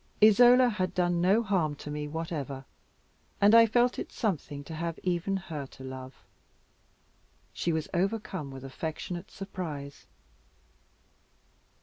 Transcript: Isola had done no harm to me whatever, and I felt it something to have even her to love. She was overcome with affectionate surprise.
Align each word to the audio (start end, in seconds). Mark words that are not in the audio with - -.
Isola 0.19 0.67
had 0.69 0.95
done 0.95 1.21
no 1.21 1.43
harm 1.43 1.75
to 1.75 1.91
me 1.91 2.07
whatever, 2.07 2.65
and 3.39 3.53
I 3.53 3.67
felt 3.67 3.99
it 3.99 4.11
something 4.11 4.63
to 4.63 4.73
have 4.73 4.97
even 5.03 5.37
her 5.37 5.67
to 5.67 5.83
love. 5.83 6.23
She 7.53 7.71
was 7.71 7.87
overcome 7.93 8.49
with 8.49 8.63
affectionate 8.65 9.29
surprise. 9.29 10.07